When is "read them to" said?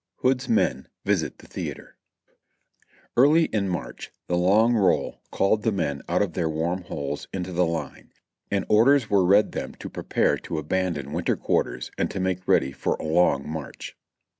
9.23-9.91